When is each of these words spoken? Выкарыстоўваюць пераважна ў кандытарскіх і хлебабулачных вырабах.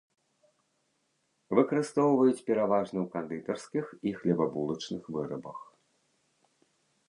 Выкарыстоўваюць 1.59 2.45
пераважна 2.49 2.97
ў 3.03 3.05
кандытарскіх 3.17 3.85
і 4.11 4.17
хлебабулачных 4.23 5.03
вырабах. 5.19 5.59